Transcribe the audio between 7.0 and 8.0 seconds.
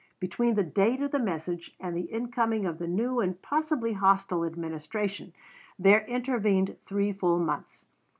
full months.